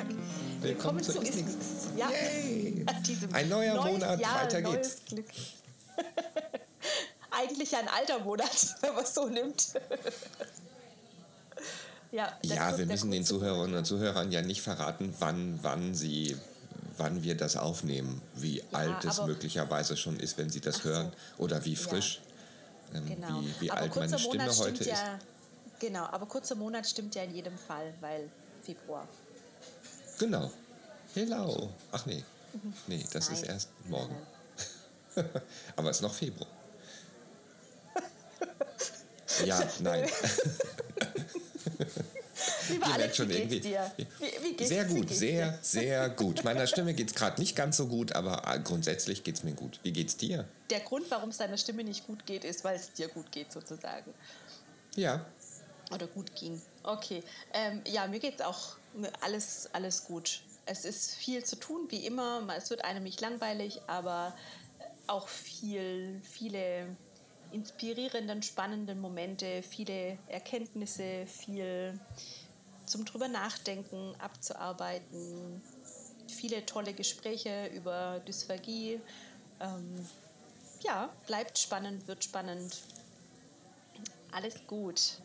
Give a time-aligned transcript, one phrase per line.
[0.00, 0.08] Tag.
[0.60, 1.54] Willkommen, Willkommen zu, zu Ist Nix.
[1.96, 2.84] Ja, Yay.
[3.32, 4.98] Ein neuer Monat, Jahr, weiter geht's.
[7.30, 9.72] Eigentlich ein alter Monat, wenn man es so nimmt.
[12.12, 16.36] ja, ja wir müssen den Zuhörerinnen und Zuhörern ja nicht verraten, wann, wann sie
[16.96, 20.84] wann wir das aufnehmen, wie ja, alt es möglicherweise schon ist, wenn sie das so.
[20.84, 22.20] hören, oder wie frisch,
[22.92, 22.98] ja.
[22.98, 23.40] ähm, genau.
[23.40, 25.02] wie, wie alt meine Stimme heute ist.
[25.78, 28.28] Genau, aber kurzer Monat stimmt ja in jedem Fall, weil
[28.62, 29.08] Februar.
[30.20, 30.50] Genau.
[31.14, 31.70] Hello.
[31.92, 32.22] Ach nee.
[32.86, 33.38] Nee, das Nein.
[33.38, 34.14] ist erst morgen.
[35.76, 36.46] aber es ist noch Februar.
[39.46, 40.06] ja, nein.
[42.68, 43.92] Lieber Ihr Alex, schon wie geht's dir?
[43.96, 44.06] Wie,
[44.42, 46.44] wie geht's, sehr gut, sehr, sehr gut.
[46.44, 49.54] Meiner Stimme geht es gerade nicht ganz so gut, aber äh, grundsätzlich geht es mir
[49.54, 49.80] gut.
[49.84, 50.44] Wie geht's dir?
[50.68, 53.50] Der Grund, warum es deiner Stimme nicht gut geht, ist, weil es dir gut geht,
[53.50, 54.12] sozusagen.
[54.96, 55.24] Ja.
[55.90, 56.60] Oder gut ging.
[56.82, 57.22] Okay.
[57.54, 58.76] Ähm, ja, mir geht es auch
[59.20, 60.42] alles, alles gut.
[60.66, 62.46] Es ist viel zu tun, wie immer.
[62.56, 64.34] Es wird einem nicht langweilig, aber
[65.06, 66.96] auch viel, viele
[67.52, 71.98] inspirierenden, spannenden Momente, viele Erkenntnisse, viel
[72.86, 75.62] zum drüber nachdenken, abzuarbeiten,
[76.28, 79.00] viele tolle Gespräche über Dysphagie.
[79.60, 80.06] Ähm,
[80.82, 82.78] ja, bleibt spannend, wird spannend.
[84.32, 85.18] Alles gut.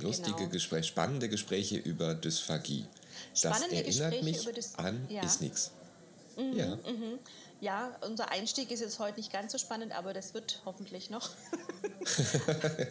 [0.00, 0.50] Lustige genau.
[0.50, 2.86] Gespräche, spannende Gespräche über Dysphagie.
[3.34, 5.22] Spannende das erinnert Gespräche mich über Dys an ja.
[5.22, 5.70] ist nichts.
[6.36, 6.76] Mhm, ja.
[6.76, 7.18] Mhm.
[7.60, 11.30] ja, unser Einstieg ist jetzt heute nicht ganz so spannend, aber das wird hoffentlich noch.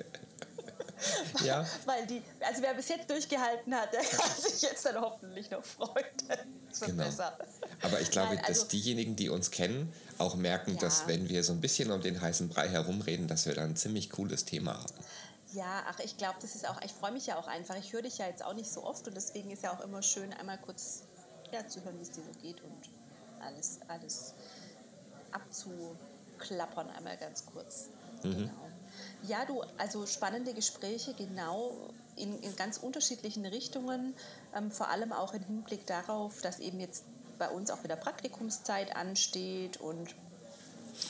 [1.44, 1.66] ja.
[1.85, 5.63] Weil die, also wer bis jetzt durchgehalten hat, der kann sich jetzt dann hoffentlich noch
[5.63, 6.05] freuen.
[6.79, 7.03] genau.
[7.03, 7.38] Besser.
[7.81, 10.79] Aber ich glaube, Nein, also, dass diejenigen, die uns kennen, auch merken, ja.
[10.79, 13.75] dass wenn wir so ein bisschen um den heißen Brei herumreden, dass wir dann ein
[13.75, 14.94] ziemlich cooles Thema haben.
[15.53, 17.75] Ja, ach, ich glaube, das ist auch, ich freue mich ja auch einfach.
[17.75, 20.01] Ich höre dich ja jetzt auch nicht so oft und deswegen ist ja auch immer
[20.01, 21.03] schön, einmal kurz
[21.51, 22.89] ja, zu hören, wie es dir so geht und
[23.41, 24.34] alles, alles
[25.31, 27.89] abzuklappern, einmal ganz kurz.
[28.23, 28.31] Mhm.
[28.31, 28.51] Genau.
[29.23, 31.72] Ja, du, also spannende Gespräche, genau
[32.16, 34.13] in, in ganz unterschiedlichen Richtungen,
[34.56, 37.06] ähm, vor allem auch im Hinblick darauf, dass eben jetzt
[37.38, 40.16] bei uns auch wieder Praktikumszeit ansteht und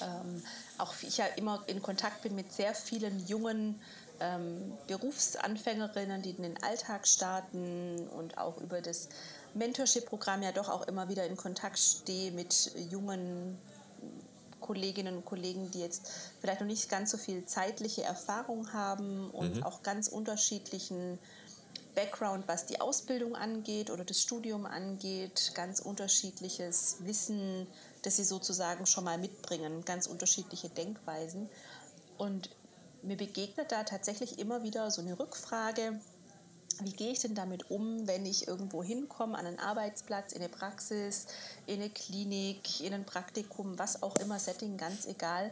[0.02, 0.44] ähm,
[0.78, 3.81] auch ich ja immer in Kontakt bin mit sehr vielen jungen
[4.22, 9.09] ähm, Berufsanfängerinnen, die in den Alltag starten und auch über das
[9.54, 13.58] Mentorship-Programm ja doch auch immer wieder in Kontakt stehe mit jungen
[14.62, 16.09] Kolleginnen und Kollegen, die jetzt
[16.40, 19.64] vielleicht noch nicht ganz so viel zeitliche Erfahrung haben und mhm.
[19.64, 21.20] auch ganz unterschiedlichen
[21.96, 27.68] Background, was die Ausbildung angeht oder das Studium angeht, ganz unterschiedliches Wissen,
[28.03, 31.50] das sie sozusagen schon mal mitbringen, ganz unterschiedliche Denkweisen.
[32.18, 32.50] Und
[33.03, 36.00] mir begegnet da tatsächlich immer wieder so eine Rückfrage,
[36.84, 40.50] wie gehe ich denn damit um, wenn ich irgendwo hinkomme, an einen Arbeitsplatz, in eine
[40.50, 41.28] Praxis,
[41.67, 45.51] in eine Klinik, in ein Praktikum, was auch immer, Setting, ganz egal.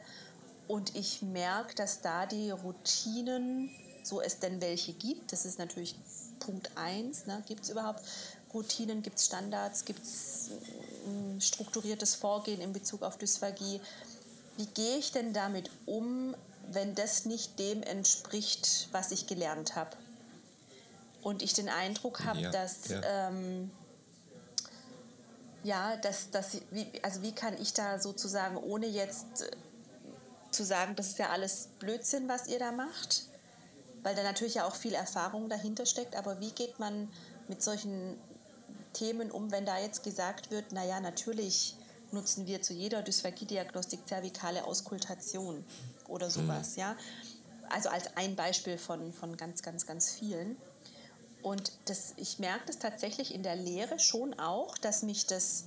[0.68, 3.70] Und ich merke, dass da die Routinen,
[4.04, 5.96] so es denn welche gibt, das ist natürlich
[6.40, 8.02] Punkt 1, ne, gibt es überhaupt
[8.54, 10.50] Routinen, gibt es Standards, gibt es
[11.06, 13.82] ein strukturiertes Vorgehen in Bezug auf Dysphagie.
[14.58, 16.36] Wie gehe ich denn damit um,
[16.72, 19.98] wenn das nicht dem entspricht, was ich gelernt habe?
[21.22, 23.02] und ich den Eindruck habe, ja, dass ja.
[23.04, 23.72] Ähm,
[25.64, 29.52] ja, dass, dass wie, also wie kann ich da sozusagen, ohne jetzt äh,
[30.52, 33.26] zu sagen, das ist ja alles Blödsinn, was ihr da macht,
[34.02, 37.10] weil da natürlich ja auch viel Erfahrung dahinter steckt, aber wie geht man
[37.50, 38.18] mit solchen
[38.94, 41.76] Themen um, wenn da jetzt gesagt wird, naja, natürlich
[42.12, 45.64] nutzen wir zu jeder Dysphagie-Diagnostik zervikale Auskultation
[46.08, 46.82] oder sowas, mhm.
[46.82, 46.96] ja.
[47.70, 50.58] Also als ein Beispiel von, von ganz, ganz, ganz vielen.
[51.42, 55.66] Und das, ich merke das tatsächlich in der Lehre schon auch, dass mich das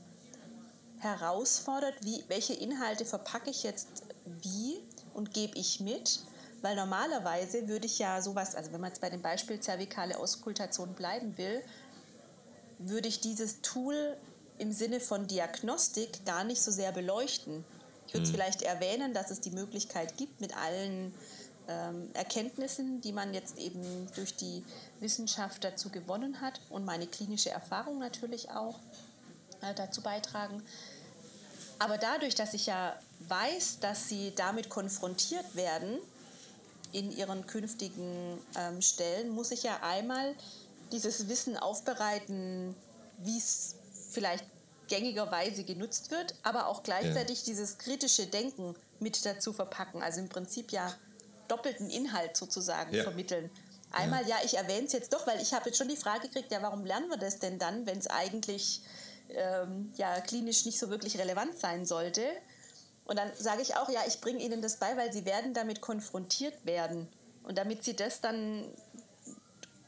[0.98, 4.80] herausfordert, wie, welche Inhalte verpacke ich jetzt wie
[5.14, 6.20] und gebe ich mit.
[6.60, 10.94] Weil normalerweise würde ich ja sowas, also wenn man jetzt bei dem Beispiel zervikale Auskultation
[10.94, 11.62] bleiben will,
[12.78, 14.16] würde ich dieses Tool
[14.62, 17.64] im Sinne von Diagnostik gar nicht so sehr beleuchten.
[18.06, 18.30] Ich würde mhm.
[18.30, 21.12] vielleicht erwähnen, dass es die Möglichkeit gibt, mit allen
[21.68, 24.62] ähm, Erkenntnissen, die man jetzt eben durch die
[25.00, 28.78] Wissenschaft dazu gewonnen hat und meine klinische Erfahrung natürlich auch
[29.62, 30.62] äh, dazu beitragen.
[31.80, 35.98] Aber dadurch, dass ich ja weiß, dass sie damit konfrontiert werden
[36.92, 40.36] in ihren künftigen ähm, Stellen, muss ich ja einmal
[40.92, 42.76] dieses Wissen aufbereiten,
[43.18, 43.74] wie es
[44.12, 44.44] vielleicht
[44.92, 47.44] gängigerweise genutzt wird, aber auch gleichzeitig ja.
[47.46, 50.02] dieses kritische Denken mit dazu verpacken.
[50.02, 50.94] Also im Prinzip ja
[51.48, 53.02] doppelten Inhalt sozusagen ja.
[53.02, 53.48] vermitteln.
[53.90, 56.28] Einmal, ja, ja ich erwähne es jetzt doch, weil ich habe jetzt schon die Frage
[56.28, 58.82] gekriegt, ja, warum lernen wir das denn dann, wenn es eigentlich
[59.30, 62.26] ähm, ja, klinisch nicht so wirklich relevant sein sollte?
[63.06, 65.80] Und dann sage ich auch, ja, ich bringe Ihnen das bei, weil Sie werden damit
[65.80, 67.08] konfrontiert werden.
[67.44, 68.68] Und damit Sie das dann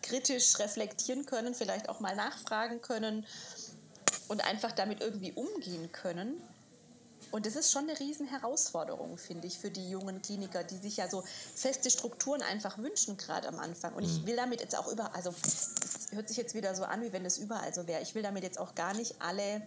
[0.01, 3.27] kritisch reflektieren können, vielleicht auch mal nachfragen können
[4.29, 6.41] und einfach damit irgendwie umgehen können.
[7.31, 10.99] Und das ist schon eine riesen Herausforderung, finde ich, für die jungen Kliniker, die sich
[10.99, 11.25] ja so
[11.55, 13.95] feste Strukturen einfach wünschen, gerade am Anfang.
[13.95, 14.27] Und ich mhm.
[14.27, 17.25] will damit jetzt auch über, also es hört sich jetzt wieder so an, wie wenn
[17.25, 18.03] es überall so wäre.
[18.03, 19.67] Ich will damit jetzt auch gar nicht alle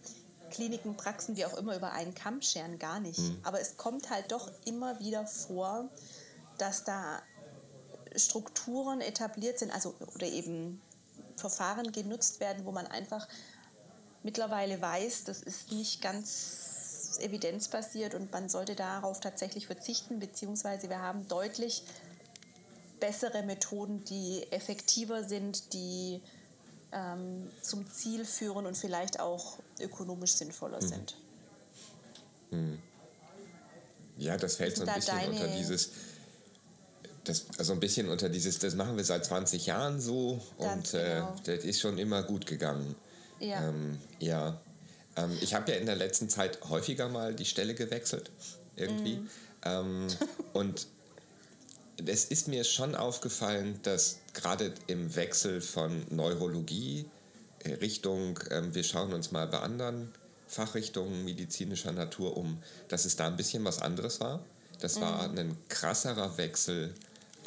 [0.50, 3.20] Kliniken, Praxen, wie auch immer, über einen Kamm scheren, gar nicht.
[3.20, 3.40] Mhm.
[3.44, 5.90] Aber es kommt halt doch immer wieder vor,
[6.58, 7.22] dass da
[8.16, 10.82] Strukturen etabliert sind, also oder eben
[11.36, 13.28] Verfahren genutzt werden, wo man einfach
[14.28, 21.02] mittlerweile weiß, das ist nicht ganz evidenzbasiert und man sollte darauf tatsächlich verzichten, beziehungsweise wir
[21.02, 21.84] haben deutlich
[23.00, 26.22] bessere Methoden, die effektiver sind, die
[26.92, 30.88] ähm, zum Ziel führen und vielleicht auch ökonomisch sinnvoller mhm.
[30.88, 31.18] sind.
[32.52, 32.80] Mhm.
[34.18, 35.92] Ja, das fällt so ein bisschen unter dieses,
[37.24, 41.16] das, also ein bisschen unter dieses, das machen wir seit 20 Jahren so und äh,
[41.16, 41.34] genau.
[41.34, 42.94] äh, das ist schon immer gut gegangen.
[43.40, 43.68] Ja.
[43.68, 44.60] Ähm, ja.
[45.16, 48.32] Ähm, ich habe ja in der letzten Zeit häufiger mal die Stelle gewechselt,
[48.76, 49.18] irgendwie.
[49.18, 49.30] Mm.
[49.64, 50.08] Ähm,
[50.54, 50.88] und
[52.06, 57.06] es ist mir schon aufgefallen, dass gerade im Wechsel von Neurologie
[57.64, 60.12] äh, Richtung, ähm, wir schauen uns mal bei anderen
[60.48, 64.42] Fachrichtungen medizinischer Natur um, dass es da ein bisschen was anderes war.
[64.80, 65.38] Das war mhm.
[65.38, 66.94] ein krasserer Wechsel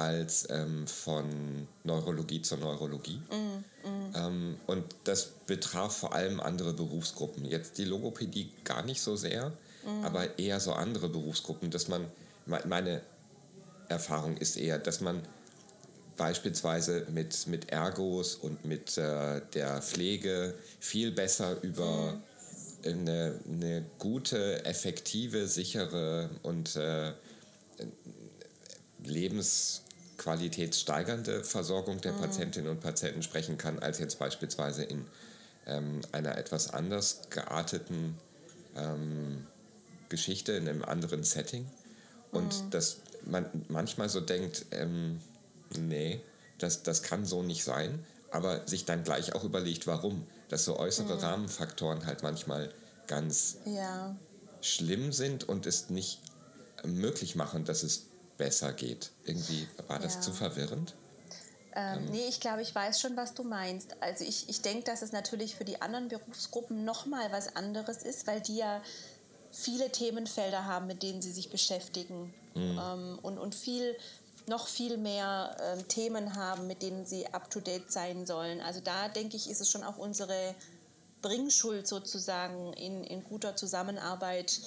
[0.00, 3.20] als ähm, von Neurologie zur Neurologie.
[3.30, 4.16] Mm, mm.
[4.16, 7.44] Ähm, und das betraf vor allem andere Berufsgruppen.
[7.44, 9.50] Jetzt die Logopädie gar nicht so sehr,
[9.84, 10.04] mm.
[10.04, 12.06] aber eher so andere Berufsgruppen, dass man,
[12.46, 13.02] meine
[13.90, 15.20] Erfahrung ist eher, dass man
[16.16, 22.88] beispielsweise mit, mit Ergos und mit äh, der Pflege viel besser über mm.
[22.88, 27.12] eine, eine gute, effektive, sichere und äh,
[29.04, 29.82] lebens
[30.20, 32.20] qualitätssteigernde Versorgung der mhm.
[32.20, 35.06] Patientinnen und Patienten sprechen kann, als jetzt beispielsweise in
[35.66, 38.18] ähm, einer etwas anders gearteten
[38.76, 39.46] ähm,
[40.10, 41.66] Geschichte, in einem anderen Setting.
[42.32, 42.70] Und mhm.
[42.70, 45.20] dass man manchmal so denkt, ähm,
[45.78, 46.20] nee,
[46.58, 50.26] das, das kann so nicht sein, aber sich dann gleich auch überlegt, warum.
[50.50, 51.20] Dass so äußere mhm.
[51.20, 52.74] Rahmenfaktoren halt manchmal
[53.06, 54.14] ganz ja.
[54.60, 56.20] schlimm sind und es nicht
[56.84, 58.09] möglich machen, dass es
[58.40, 59.10] besser geht.
[59.24, 60.20] Irgendwie war das ja.
[60.22, 60.94] zu verwirrend?
[61.76, 62.04] Ähm, ähm.
[62.06, 63.94] Nee, ich glaube, ich weiß schon, was du meinst.
[64.00, 68.26] Also ich, ich denke, dass es natürlich für die anderen Berufsgruppen nochmal was anderes ist,
[68.26, 68.82] weil die ja
[69.52, 72.80] viele Themenfelder haben, mit denen sie sich beschäftigen mhm.
[72.82, 73.94] ähm, und, und viel,
[74.46, 78.62] noch viel mehr ähm, Themen haben, mit denen sie up-to-date sein sollen.
[78.62, 80.54] Also da denke ich, ist es schon auch unsere
[81.20, 84.60] Bringschuld sozusagen in, in guter Zusammenarbeit,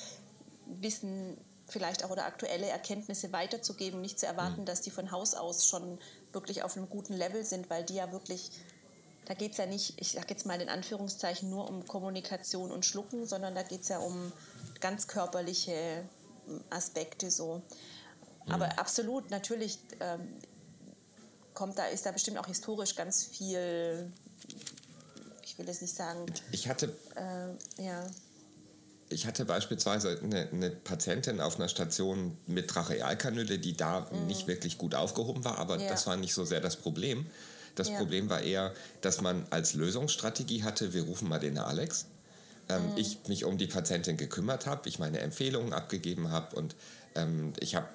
[0.65, 1.37] Wissen
[1.73, 4.65] vielleicht auch oder aktuelle Erkenntnisse weiterzugeben, nicht zu erwarten, mhm.
[4.65, 5.99] dass die von Haus aus schon
[6.31, 8.51] wirklich auf einem guten Level sind, weil die ja wirklich,
[9.25, 12.85] da geht es ja nicht, ich sage jetzt mal in Anführungszeichen, nur um Kommunikation und
[12.85, 14.31] Schlucken, sondern da geht es ja um
[14.79, 16.05] ganz körperliche
[16.69, 17.61] Aspekte so.
[18.45, 18.53] Mhm.
[18.53, 20.37] Aber absolut, natürlich ähm,
[21.53, 24.11] kommt da, ist da bestimmt auch historisch ganz viel,
[25.43, 26.25] ich will es nicht sagen.
[26.51, 26.95] Ich hatte.
[27.15, 28.05] Äh, ja
[29.13, 34.27] ich hatte beispielsweise eine, eine, Patientin auf einer Station mit Trachealkanüle, die da mhm.
[34.27, 35.89] nicht wirklich gut aufgehoben war, aber ja.
[35.89, 37.25] das war nicht so sehr das Problem.
[37.75, 37.97] Das ja.
[37.97, 42.05] Problem war eher, dass man als Lösungsstrategie hatte, wir rufen mal den Alex.
[42.69, 42.97] Ähm, mhm.
[42.97, 46.75] Ich mich um die Patientin gekümmert habe, ich meine Empfehlungen abgegeben habe und
[47.15, 47.87] ähm, ich habe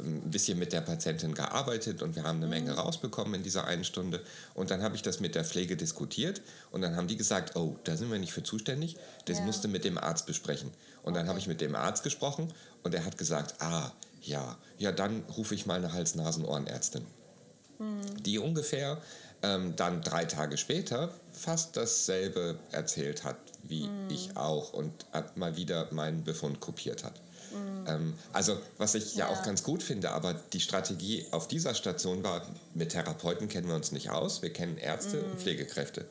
[0.00, 2.78] ein bisschen mit der Patientin gearbeitet und wir haben eine Menge mhm.
[2.78, 4.22] rausbekommen in dieser einen Stunde.
[4.54, 7.76] Und dann habe ich das mit der Pflege diskutiert und dann haben die gesagt, oh,
[7.84, 8.96] da sind wir nicht für zuständig,
[9.26, 9.44] das ja.
[9.44, 10.70] musste mit dem Arzt besprechen.
[11.02, 11.20] Und okay.
[11.20, 15.22] dann habe ich mit dem Arzt gesprochen und er hat gesagt, ah, ja, ja, dann
[15.36, 17.04] rufe ich mal eine Hals-Nasen-Ohrenärztin.
[17.78, 18.22] Mhm.
[18.22, 19.00] Die ungefähr
[19.42, 24.08] ähm, dann drei Tage später fast dasselbe erzählt hat, wie mhm.
[24.10, 27.20] ich auch und mal wieder meinen Befund kopiert hat.
[27.54, 27.86] Mhm.
[27.86, 29.30] Ähm, also was ich ja.
[29.30, 29.32] ja.
[29.32, 33.74] auch ganz gut finde, aber die Strategie auf dieser Station war, mit Therapeuten kennen wir
[33.74, 35.32] uns nicht aus, wir kennen Ärzte mhm.
[35.32, 36.06] und Pflegekräfte.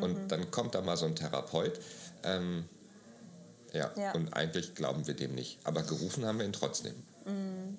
[0.00, 0.28] Und mhm.
[0.28, 1.78] dann kommt da mal so ein Therapeut.
[2.22, 2.64] Ähm,
[3.72, 5.58] ja, ja, und eigentlich glauben wir dem nicht.
[5.64, 6.94] Aber gerufen haben wir ihn trotzdem.
[7.24, 7.78] Mhm.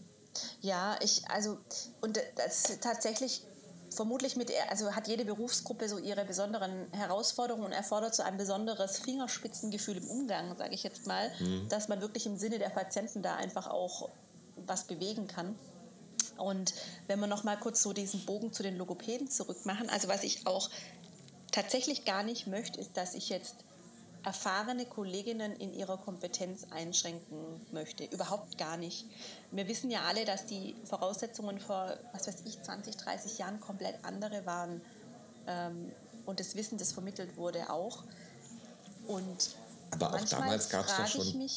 [0.62, 1.60] Ja, ich, also,
[2.02, 3.44] und das tatsächlich
[3.94, 9.00] vermutlich mit, also hat jede Berufsgruppe so ihre besonderen Herausforderungen und erfordert so ein besonderes
[9.00, 11.68] Fingerspitzengefühl im Umgang, sage ich jetzt mal, mhm.
[11.70, 14.10] dass man wirklich im Sinne der Patienten da einfach auch
[14.66, 15.56] was bewegen kann.
[16.38, 16.74] Und
[17.08, 20.48] wenn wir noch mal kurz so diesen Bogen zu den Logopäden zurückmachen, also was ich
[20.48, 20.70] auch
[21.52, 23.56] tatsächlich gar nicht möchte, ist, dass ich jetzt
[24.24, 28.06] erfahrene Kolleginnen in ihrer Kompetenz einschränken möchte.
[28.06, 29.06] Überhaupt gar nicht.
[29.52, 33.96] Wir wissen ja alle, dass die Voraussetzungen vor, was weiß ich, 20, 30 Jahren komplett
[34.04, 34.82] andere waren.
[35.48, 35.92] Ähm,
[36.26, 38.04] und das Wissen, das vermittelt wurde, auch.
[39.08, 39.56] Und
[39.92, 41.50] Aber auch damals gab es doch schon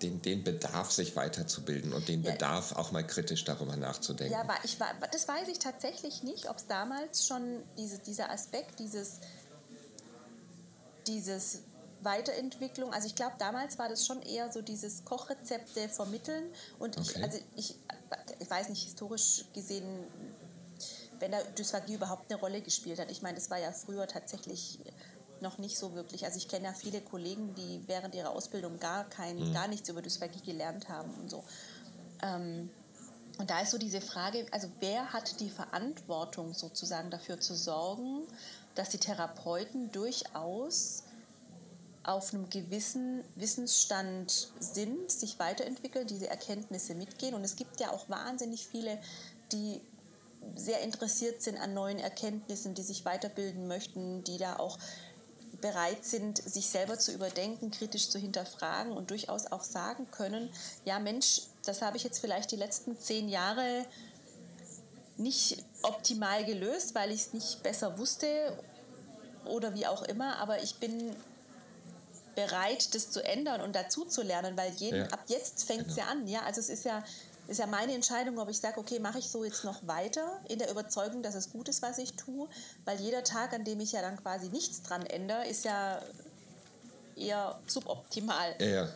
[0.00, 4.32] den, den Bedarf, sich weiterzubilden und den ja, Bedarf, auch mal kritisch darüber nachzudenken.
[4.32, 4.78] Ja, ich,
[5.12, 9.18] das weiß ich tatsächlich nicht, ob es damals schon diese, dieser Aspekt, dieses,
[11.06, 11.62] dieses
[12.02, 12.92] Weiterentwicklung.
[12.92, 16.44] Also ich glaube, damals war das schon eher so dieses Kochrezepte vermitteln.
[16.78, 17.10] Und okay.
[17.10, 17.74] ich, also ich,
[18.38, 20.06] ich weiß nicht, historisch gesehen,
[21.18, 23.10] wenn da Dysphagie überhaupt eine Rolle gespielt hat.
[23.10, 24.78] Ich meine, das war ja früher tatsächlich
[25.40, 26.24] noch nicht so wirklich.
[26.24, 29.52] Also ich kenne ja viele Kollegen, die während ihrer Ausbildung gar kein, mhm.
[29.52, 31.44] gar nichts über Dysphagie gelernt haben und so.
[32.22, 32.70] Ähm,
[33.38, 38.26] und da ist so diese Frage, also wer hat die Verantwortung sozusagen dafür zu sorgen,
[38.74, 41.04] dass die Therapeuten durchaus
[42.08, 47.34] auf einem gewissen Wissensstand sind, sich weiterentwickeln, diese Erkenntnisse mitgehen.
[47.34, 48.98] Und es gibt ja auch wahnsinnig viele,
[49.52, 49.80] die
[50.54, 54.78] sehr interessiert sind an neuen Erkenntnissen, die sich weiterbilden möchten, die da auch
[55.60, 60.48] bereit sind, sich selber zu überdenken, kritisch zu hinterfragen und durchaus auch sagen können,
[60.84, 63.84] ja Mensch, das habe ich jetzt vielleicht die letzten zehn Jahre
[65.16, 68.56] nicht optimal gelöst, weil ich es nicht besser wusste
[69.44, 71.14] oder wie auch immer, aber ich bin
[72.38, 75.06] bereit, das zu ändern und dazu zu lernen, weil jeden, ja.
[75.06, 76.06] ab jetzt fängt es genau.
[76.06, 76.26] ja an.
[76.28, 76.42] Ja?
[76.42, 77.02] Also es ist ja,
[77.48, 80.60] ist ja meine Entscheidung, ob ich sage, okay, mache ich so jetzt noch weiter, in
[80.60, 82.48] der Überzeugung, dass es gut ist, was ich tue,
[82.84, 86.00] weil jeder Tag, an dem ich ja dann quasi nichts dran ändere, ist ja
[87.16, 88.54] eher suboptimal.
[88.60, 88.88] Ja.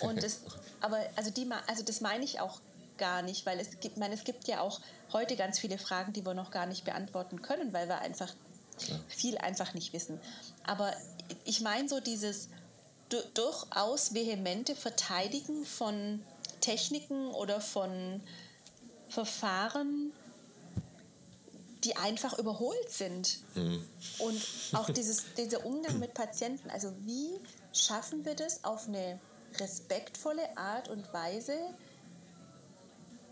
[0.00, 0.42] Und das,
[0.80, 2.60] aber also, die, also das meine ich auch
[2.96, 4.80] gar nicht, weil es gibt, meine, es gibt ja auch
[5.12, 8.32] heute ganz viele Fragen, die wir noch gar nicht beantworten können, weil wir einfach
[8.78, 9.00] Klar.
[9.08, 10.20] viel einfach nicht wissen.
[10.64, 10.92] Aber
[11.44, 12.48] ich meine so dieses,
[13.08, 16.22] durchaus vehemente Verteidigen von
[16.60, 18.20] Techniken oder von
[19.08, 20.12] Verfahren,
[21.84, 23.38] die einfach überholt sind.
[23.54, 23.86] Mhm.
[24.18, 24.42] Und
[24.72, 26.70] auch dieses, dieser Umgang mit Patienten.
[26.70, 27.38] Also wie
[27.72, 29.20] schaffen wir das auf eine
[29.60, 31.56] respektvolle Art und Weise,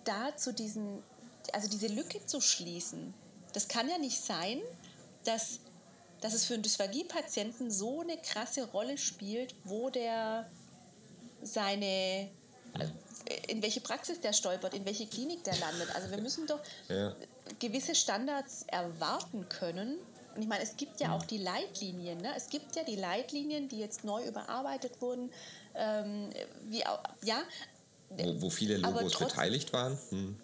[0.05, 1.03] da zu diesen,
[1.53, 3.15] also diese Lücke zu schließen.
[3.53, 4.61] Das kann ja nicht sein,
[5.25, 5.61] dass
[6.23, 10.49] dass es für einen Dysphagie-Patienten so eine krasse Rolle spielt, wo der
[11.43, 12.31] seine,
[13.49, 15.95] in welche Praxis der stolpert, in welche Klinik der landet.
[15.95, 17.15] Also wir müssen doch ja.
[17.59, 19.99] gewisse Standards erwarten können.
[20.35, 22.19] Und ich meine, es gibt ja auch die Leitlinien.
[22.19, 22.33] Ne?
[22.37, 25.31] Es gibt ja die Leitlinien, die jetzt neu überarbeitet wurden.
[25.75, 26.31] Ähm,
[26.69, 26.85] wie
[27.25, 27.43] ja,
[28.11, 29.99] wo, wo viele Logos beteiligt waren.
[30.11, 30.37] Hm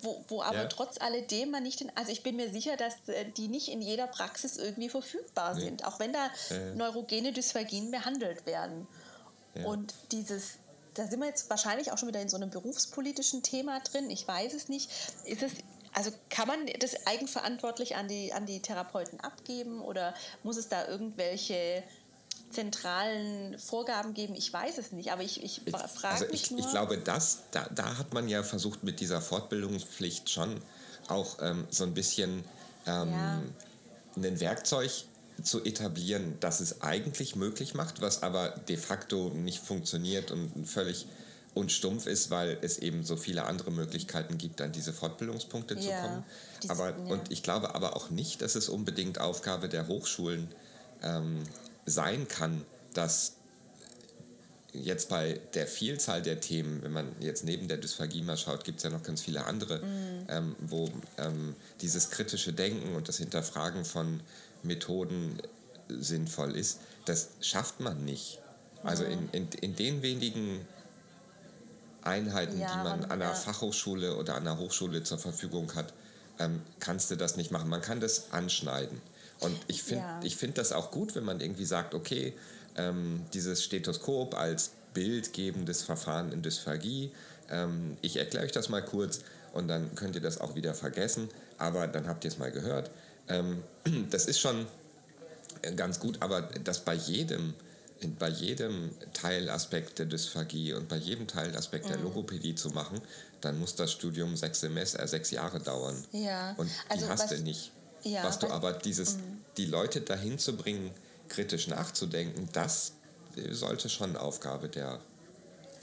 [0.00, 0.66] wo, wo aber ja.
[0.66, 3.80] trotz alledem man nicht, in, also ich bin mir sicher, dass äh, die nicht in
[3.80, 5.62] jeder Praxis irgendwie verfügbar nee.
[5.62, 6.74] sind, auch wenn da ja.
[6.74, 8.86] neurogene Dysphagien behandelt werden.
[9.54, 9.66] Ja.
[9.66, 10.58] Und dieses,
[10.94, 14.26] da sind wir jetzt wahrscheinlich auch schon wieder in so einem berufspolitischen Thema drin, ich
[14.26, 14.90] weiß es nicht.
[15.24, 15.52] Ist es,
[15.92, 20.86] also kann man das eigenverantwortlich an die, an die Therapeuten abgeben oder muss es da
[20.86, 21.82] irgendwelche
[22.50, 24.34] zentralen Vorgaben geben?
[24.34, 26.60] Ich weiß es nicht, aber ich, ich frage also mich ich, nur.
[26.60, 30.60] Ich glaube, das, da, da hat man ja versucht mit dieser Fortbildungspflicht schon
[31.08, 32.44] auch ähm, so ein bisschen
[32.86, 33.42] ähm, ja.
[34.16, 34.90] ein Werkzeug
[35.42, 41.06] zu etablieren, das es eigentlich möglich macht, was aber de facto nicht funktioniert und völlig
[41.54, 45.80] und stumpf ist, weil es eben so viele andere Möglichkeiten gibt, an diese Fortbildungspunkte ja,
[45.80, 46.24] zu kommen.
[46.68, 46.96] aber, ja.
[47.12, 50.48] Und ich glaube aber auch nicht, dass es unbedingt Aufgabe der Hochschulen
[51.02, 51.42] ähm,
[51.90, 53.34] sein kann, dass
[54.72, 58.78] jetzt bei der Vielzahl der Themen, wenn man jetzt neben der Dysphagie mal schaut, gibt
[58.78, 60.26] es ja noch ganz viele andere, mhm.
[60.28, 64.20] ähm, wo ähm, dieses kritische Denken und das Hinterfragen von
[64.62, 65.38] Methoden
[65.88, 68.40] sinnvoll ist, das schafft man nicht.
[68.82, 70.66] Also in, in, in den wenigen
[72.02, 73.34] Einheiten, ja, die man an einer.
[73.34, 75.92] Fachhochschule oder an einer Hochschule zur Verfügung hat,
[76.38, 77.68] ähm, kannst du das nicht machen.
[77.68, 79.00] Man kann das anschneiden.
[79.40, 80.30] Und ich finde ja.
[80.30, 82.34] find das auch gut, wenn man irgendwie sagt, okay,
[82.76, 87.10] ähm, dieses Stethoskop als bildgebendes Verfahren in Dysphagie,
[87.50, 89.20] ähm, ich erkläre euch das mal kurz
[89.52, 91.28] und dann könnt ihr das auch wieder vergessen,
[91.58, 92.90] aber dann habt ihr es mal gehört.
[93.28, 93.62] Ähm,
[94.10, 94.66] das ist schon
[95.76, 97.54] ganz gut, aber das bei jedem,
[98.18, 101.90] bei jedem Teilaspekt der Dysphagie und bei jedem Teilaspekt mhm.
[101.90, 103.00] der Logopädie zu machen,
[103.40, 105.96] dann muss das Studium sechs Semester, äh, sechs Jahre dauern.
[106.12, 106.54] Ja.
[106.56, 107.72] Und die also hast du nicht.
[108.02, 109.44] Ja, was du aber dieses, mhm.
[109.56, 110.90] die Leute dahin zu bringen,
[111.28, 112.92] kritisch nachzudenken, das
[113.50, 115.00] sollte schon Aufgabe der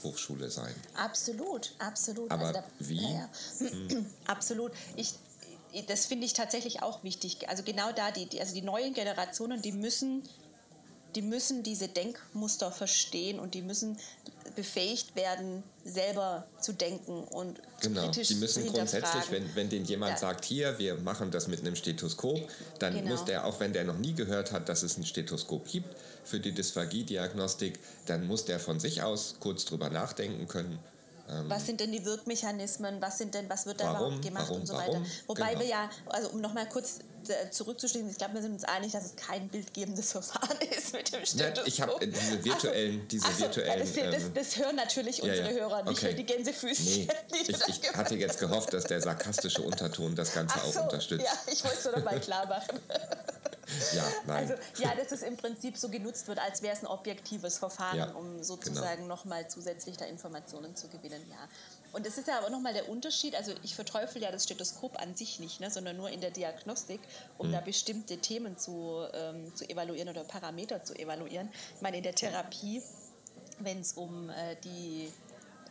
[0.02, 0.74] Hochschule sein.
[0.94, 2.30] Absolut, absolut.
[2.30, 3.14] Aber also da, wie?
[3.14, 4.06] Ja, hm.
[4.26, 4.72] absolut.
[4.96, 5.14] Ich,
[5.86, 7.48] das finde ich tatsächlich auch wichtig.
[7.48, 10.22] Also genau da, die, die, also die neuen Generationen, die müssen,
[11.14, 13.98] die müssen diese Denkmuster verstehen und die müssen
[14.54, 18.02] befähigt werden, selber zu denken und genau.
[18.02, 20.18] kritisch die müssen zu grundsätzlich, wenn, wenn denen jemand ja.
[20.18, 22.40] sagt, hier, wir machen das mit einem Stethoskop,
[22.78, 23.10] dann genau.
[23.10, 25.88] muss der, auch wenn der noch nie gehört hat, dass es ein Stethoskop gibt
[26.24, 30.78] für die Dysphagie-Diagnostik, dann muss der von sich aus kurz drüber nachdenken können
[31.30, 33.00] ähm, was sind denn die Wirkmechanismen?
[33.00, 34.92] Was sind denn, was wird da überhaupt gemacht warum, und so weiter?
[34.92, 35.06] Warum?
[35.26, 35.60] Wobei genau.
[35.60, 37.00] wir ja, also um nochmal kurz
[37.50, 41.24] zurückzuschließen, ich glaube, wir sind uns einig, dass es kein bildgebendes Verfahren ist mit dem
[41.24, 41.56] Stethoskop.
[41.56, 43.94] Ja, ich habe diese virtuellen, so, diese so, virtuellen.
[43.94, 45.60] Ja, das, das, das, hören natürlich unsere ja, ja.
[45.60, 46.14] Hörer, nicht okay.
[46.14, 47.06] die Gänsefüßchen.
[47.06, 51.24] Nee, ich, ich hatte jetzt gehofft, dass der sarkastische Unterton das Ganze auch unterstützt.
[51.24, 52.80] Ja, ich wollte es nur noch mal klar machen.
[53.94, 54.50] Ja, nein.
[54.50, 58.14] Also, ja, dass es im Prinzip so genutzt wird, als wäre es ein objektives Verfahren,
[58.14, 59.14] um sozusagen genau.
[59.14, 61.22] nochmal zusätzlich da Informationen zu gewinnen.
[61.28, 61.48] Ja.
[61.98, 63.34] Und das ist ja aber nochmal der Unterschied.
[63.34, 67.00] Also ich verteufel ja das Stethoskop an sich nicht, ne, sondern nur in der Diagnostik,
[67.38, 67.52] um mhm.
[67.52, 71.50] da bestimmte Themen zu, ähm, zu evaluieren oder Parameter zu evaluieren.
[71.74, 72.84] Ich meine, in der Therapie,
[73.58, 75.12] wenn es um äh, die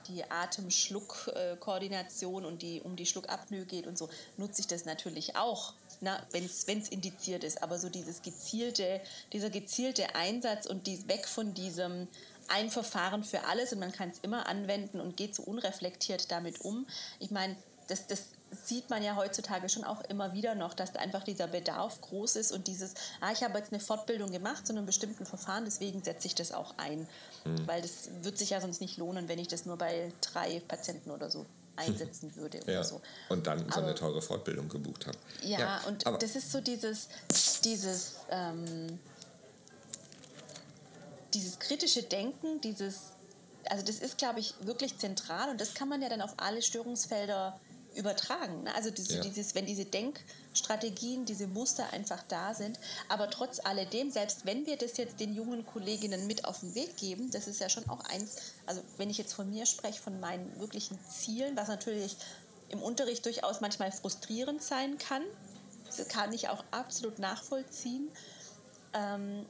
[0.10, 4.08] die Atem-Schluck-Koordination und die, um die Schluckapnoe geht und so,
[4.38, 9.02] nutze ich das natürlich auch wenn es indiziert ist, aber so dieses gezielte,
[9.34, 12.08] dieser gezielte Einsatz und die, weg von diesem
[12.50, 16.62] ein Verfahren für alles und man kann es immer anwenden und geht so unreflektiert damit
[16.62, 16.88] um.
[17.20, 17.56] Ich meine,
[17.88, 21.48] das, das sieht man ja heutzutage schon auch immer wieder noch, dass da einfach dieser
[21.48, 25.26] Bedarf groß ist und dieses, ah, ich habe jetzt eine Fortbildung gemacht zu einem bestimmten
[25.26, 27.08] Verfahren, deswegen setze ich das auch ein.
[27.46, 27.68] Mhm.
[27.68, 31.12] Weil das wird sich ja sonst nicht lohnen, wenn ich das nur bei drei Patienten
[31.12, 32.84] oder so einsetzen würde oder ja.
[32.84, 33.02] so.
[33.30, 35.18] Und dann so eine teure Fortbildung gebucht habe.
[35.44, 37.08] Ja, ja, und das ist so dieses,
[37.64, 39.00] dieses, ähm,
[41.38, 43.14] dieses kritische Denken, dieses,
[43.70, 46.62] also das ist, glaube ich, wirklich zentral und das kann man ja dann auf alle
[46.62, 47.60] Störungsfelder
[47.96, 48.64] übertragen.
[48.64, 48.76] Ne?
[48.76, 49.22] Also diese, ja.
[49.22, 54.78] dieses, wenn diese Denkstrategien, diese Muster einfach da sind, aber trotz alledem, selbst wenn wir
[54.78, 58.02] das jetzt den jungen Kolleginnen mit auf den Weg geben, das ist ja schon auch
[58.06, 62.18] eins, also wenn ich jetzt von mir spreche, von meinen wirklichen Zielen, was natürlich
[62.70, 65.24] im Unterricht durchaus manchmal frustrierend sein kann,
[65.86, 68.10] das kann ich auch absolut nachvollziehen.
[68.94, 69.46] Ähm,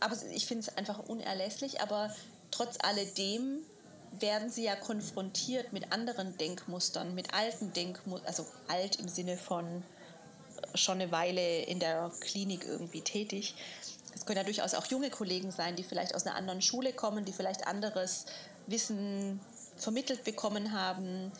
[0.00, 2.14] aber ich finde es einfach unerlässlich, aber
[2.50, 3.60] trotz alledem
[4.20, 9.64] werden sie ja konfrontiert mit anderen Denkmustern, mit alten Denkmustern, also alt im Sinne von
[9.64, 13.54] äh, schon eine Weile in der Klinik irgendwie tätig.
[14.14, 17.24] Es können ja durchaus auch junge Kollegen sein, die vielleicht aus einer anderen Schule kommen,
[17.24, 18.26] die vielleicht anderes
[18.66, 19.40] Wissen
[19.76, 21.32] vermittelt bekommen haben,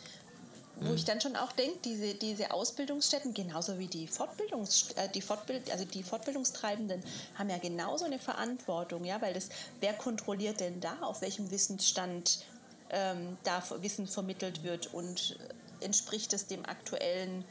[0.81, 0.97] wo mhm.
[0.97, 5.71] ich dann schon auch denke, diese, diese Ausbildungsstätten, genauso wie die, Fortbildungs, äh, die, Fortbild,
[5.71, 7.03] also die Fortbildungstreibenden,
[7.37, 9.49] haben ja genauso eine Verantwortung, ja, weil das,
[9.81, 12.45] wer kontrolliert denn da, auf welchem Wissensstand
[12.91, 15.39] ähm, da Wissen vermittelt wird und
[15.81, 17.45] äh, entspricht es dem aktuellen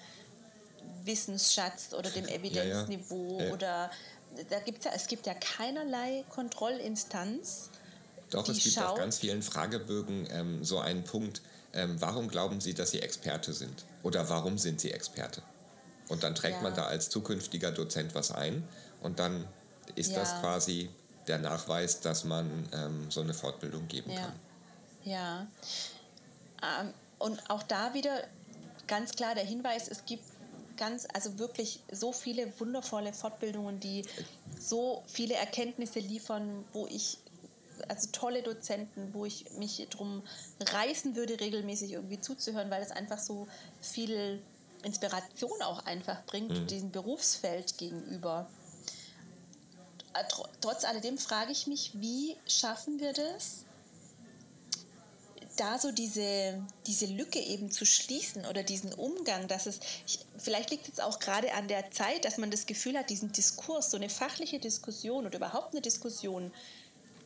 [1.04, 3.54] Wissensschatz oder dem Evidenzniveau ja, ja.
[3.54, 3.92] oder
[4.50, 7.70] da gibt's ja, es gibt ja keinerlei Kontrollinstanz.
[8.32, 11.42] Doch, es gibt auf ganz vielen Fragebögen ähm, so einen Punkt,
[11.74, 13.86] ähm, warum glauben Sie, dass Sie Experte sind?
[14.04, 15.42] Oder warum sind Sie Experte?
[16.10, 16.62] Und dann trägt ja.
[16.64, 18.68] man da als zukünftiger Dozent was ein
[19.02, 19.48] und dann
[19.96, 20.20] ist ja.
[20.20, 20.90] das quasi
[21.28, 24.22] der Nachweis, dass man ähm, so eine Fortbildung geben ja.
[24.22, 24.40] kann.
[25.06, 25.48] Ja.
[26.62, 28.24] Ähm, und auch da wieder
[28.88, 30.24] ganz klar der Hinweis, es gibt
[30.78, 34.06] ganz, also wirklich so viele wundervolle Fortbildungen, die
[34.60, 37.18] so viele Erkenntnisse liefern, wo ich,
[37.88, 40.24] also tolle Dozenten, wo ich mich drum
[40.60, 43.48] reißen würde, regelmäßig irgendwie zuzuhören, weil es einfach so
[43.82, 44.42] viel
[44.84, 46.68] Inspiration auch einfach bringt, mhm.
[46.68, 48.50] diesem Berufsfeld gegenüber.
[50.14, 50.24] Äh,
[50.62, 53.66] trotz alledem frage ich mich, wie schaffen wir das,
[55.58, 60.72] da so diese, diese Lücke eben zu schließen oder diesen Umgang, dass es, ich, vielleicht
[60.72, 63.92] liegt es jetzt auch gerade an der Zeit, dass man das Gefühl hat, diesen Diskurs,
[63.92, 66.52] so eine fachliche Diskussion oder überhaupt eine Diskussion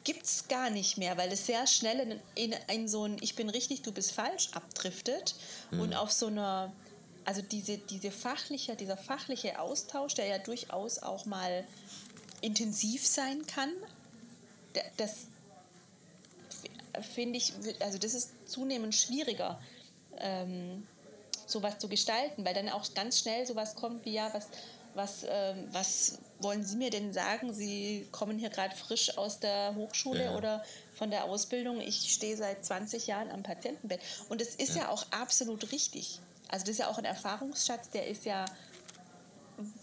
[0.07, 3.35] gibt es gar nicht mehr, weil es sehr schnell in, in, in, so ein Ich
[3.35, 5.35] bin richtig, du bist falsch abdriftet
[5.69, 5.81] mhm.
[5.81, 6.71] und auf so einer,
[7.25, 11.65] also diese, diese fachliche, dieser fachliche Austausch, der ja durchaus auch mal
[12.39, 13.69] intensiv sein kann,
[14.95, 15.25] das,
[17.13, 19.59] finde ich, also das ist zunehmend schwieriger,
[20.19, 20.87] ähm,
[21.45, 24.47] sowas zu gestalten, weil dann auch ganz schnell sowas kommt wie, ja, was,
[24.93, 27.53] was, ähm, was wollen Sie mir denn sagen?
[27.53, 30.35] Sie kommen hier gerade frisch aus der Hochschule ja.
[30.35, 31.81] oder von der Ausbildung.
[31.81, 34.01] Ich stehe seit 20 Jahren am Patientenbett.
[34.29, 34.83] Und das ist ja.
[34.83, 36.19] ja auch absolut richtig.
[36.49, 38.45] Also das ist ja auch ein Erfahrungsschatz, der ist ja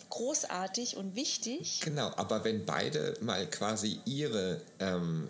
[0.08, 1.80] großartig und wichtig.
[1.82, 5.28] Genau, aber wenn beide mal quasi ihre ähm,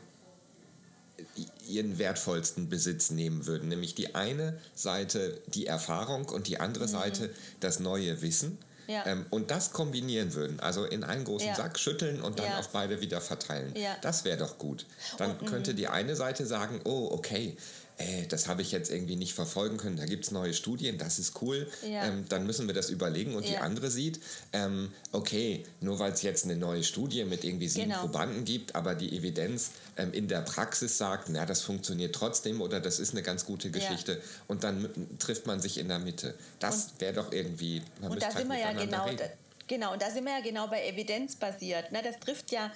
[1.66, 3.68] ihren wertvollsten Besitz nehmen würden.
[3.68, 6.90] Nämlich die eine Seite die Erfahrung und die andere mhm.
[6.90, 8.58] Seite das neue Wissen.
[8.86, 9.06] Ja.
[9.06, 11.54] Ähm, und das kombinieren würden, also in einen großen ja.
[11.54, 12.58] Sack schütteln und dann ja.
[12.58, 13.74] auf beide wieder verteilen.
[14.02, 14.86] Das wäre doch gut.
[15.18, 15.76] Dann und, könnte mhm.
[15.76, 17.56] die eine Seite sagen, oh, okay,
[17.96, 21.18] äh, das habe ich jetzt irgendwie nicht verfolgen können, da gibt es neue Studien, das
[21.18, 22.06] ist cool, ja.
[22.06, 23.52] ähm, dann müssen wir das überlegen und ja.
[23.52, 24.20] die andere sieht,
[24.52, 28.00] ähm, okay, nur weil es jetzt eine neue Studie mit irgendwie sieben genau.
[28.00, 32.80] Probanden gibt, aber die Evidenz ähm, in der Praxis sagt, na, das funktioniert trotzdem oder
[32.80, 34.18] das ist eine ganz gute Geschichte ja.
[34.48, 34.88] und dann
[35.20, 36.34] trifft man sich in der Mitte.
[36.58, 39.24] Das wäre doch irgendwie, man und da halt sind wir ja genau, da,
[39.68, 41.92] genau, und da sind wir ja genau bei evidenzbasiert.
[41.92, 42.00] Ne?
[42.02, 42.72] Das trifft ja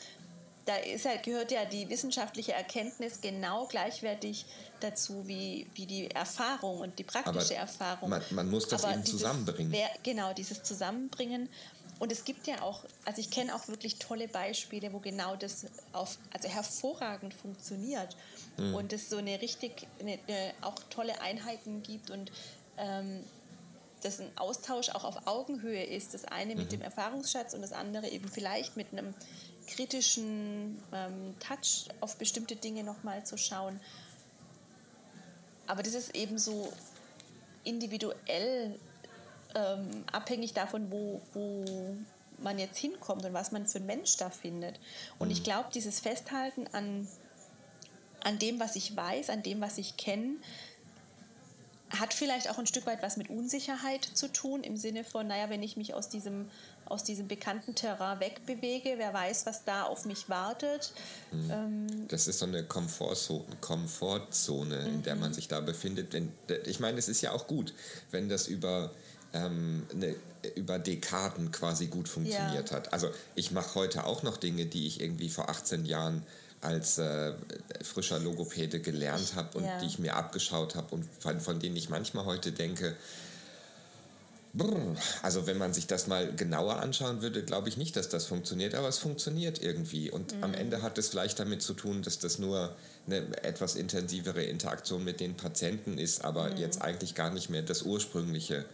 [0.69, 4.45] da ist halt, gehört ja die wissenschaftliche Erkenntnis genau gleichwertig
[4.81, 8.11] dazu wie, wie die Erfahrung und die praktische Aber Erfahrung.
[8.11, 9.73] Man, man, muss das Aber eben dieses, zusammenbringen.
[9.73, 11.49] Wer, genau, dieses Zusammenbringen.
[11.99, 15.65] Und es gibt ja auch, also ich kenne auch wirklich tolle Beispiele, wo genau das
[15.95, 18.15] auf, also hervorragend funktioniert
[18.59, 18.75] mhm.
[18.75, 22.31] und es so eine richtig, eine, eine, auch tolle Einheiten gibt und
[22.77, 23.25] ähm,
[24.03, 26.13] dass ein Austausch auch auf Augenhöhe ist.
[26.13, 26.71] Das eine mit mhm.
[26.71, 29.15] dem Erfahrungsschatz und das andere eben vielleicht mit einem
[29.69, 33.81] kritischen ähm, Touch auf bestimmte Dinge nochmal zu schauen.
[35.67, 36.73] Aber das ist eben so
[37.65, 38.79] individuell
[39.55, 41.97] ähm, abhängig davon, wo, wo
[42.39, 44.79] man jetzt hinkommt und was man für ein Mensch da findet.
[45.19, 45.33] Und mhm.
[45.33, 47.07] ich glaube, dieses Festhalten an,
[48.25, 50.37] an dem, was ich weiß, an dem, was ich kenne,
[51.91, 55.49] hat vielleicht auch ein Stück weit was mit Unsicherheit zu tun, im Sinne von, naja,
[55.49, 56.51] wenn ich mich aus diesem
[56.91, 58.95] aus diesem bekannten Terrain wegbewege.
[58.97, 60.93] Wer weiß, was da auf mich wartet.
[61.33, 61.51] Mhm.
[61.51, 64.87] Ähm das ist so eine Komfortzone, Komfortzone mhm.
[64.87, 65.35] in der man mhm.
[65.35, 66.15] sich da befindet.
[66.67, 67.75] Ich meine, es ist ja auch gut,
[68.11, 68.91] wenn das über
[69.33, 70.15] ähm, eine,
[70.55, 72.77] über Dekaden quasi gut funktioniert ja.
[72.77, 72.93] hat.
[72.93, 76.25] Also ich mache heute auch noch Dinge, die ich irgendwie vor 18 Jahren
[76.61, 77.35] als äh,
[77.83, 79.79] frischer Logopäde gelernt habe und ja.
[79.79, 82.97] die ich mir abgeschaut habe und von, von, denen ich manchmal heute denke,
[85.23, 88.75] also wenn man sich das mal genauer anschauen würde, glaube ich nicht, dass das funktioniert,
[88.75, 90.11] aber es funktioniert irgendwie.
[90.11, 90.45] Und mhm.
[90.45, 92.75] am Ende hat es vielleicht damit zu tun, dass das nur
[93.07, 96.57] eine etwas intensivere Interaktion mit den Patienten ist, aber mhm.
[96.57, 98.65] jetzt eigentlich gar nicht mehr das ursprüngliche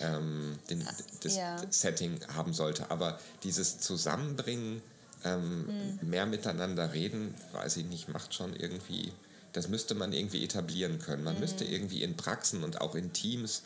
[0.00, 0.86] ähm, den,
[1.22, 1.56] das ja.
[1.70, 2.90] Setting haben sollte.
[2.90, 4.82] Aber dieses Zusammenbringen,
[5.24, 6.08] ähm, mhm.
[6.08, 9.12] mehr miteinander reden, weiß ich nicht, macht schon irgendwie,
[9.52, 11.24] das müsste man irgendwie etablieren können.
[11.24, 11.72] Man müsste mhm.
[11.72, 13.62] irgendwie in Praxen und auch in Teams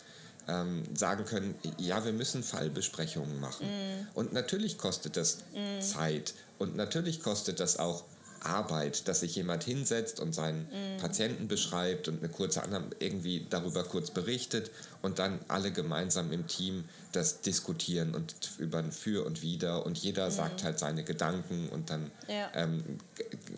[0.48, 3.66] ähm, sagen können, ja, wir müssen Fallbesprechungen machen.
[3.66, 4.08] Mm.
[4.14, 5.80] Und natürlich kostet das mm.
[5.80, 8.04] Zeit und natürlich kostet das auch
[8.44, 11.00] Arbeit, dass sich jemand hinsetzt und seinen mm.
[11.00, 14.70] Patienten beschreibt und eine kurze Annahme irgendwie darüber kurz berichtet
[15.02, 19.98] und dann alle gemeinsam im Team das diskutieren und über ein Für und Wider und
[19.98, 20.32] jeder mm.
[20.32, 22.50] sagt halt seine Gedanken und dann ja.
[22.54, 22.82] ähm,